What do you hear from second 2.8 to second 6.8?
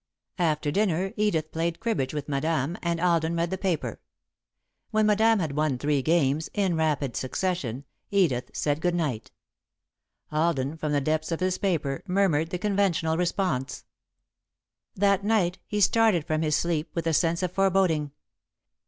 and Alden read the paper. When Madame had won three games, in